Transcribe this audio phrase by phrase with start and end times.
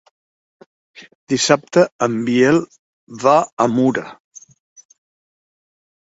[1.33, 2.57] Dissabte en Biel
[3.25, 3.33] va
[3.65, 4.05] a Mura.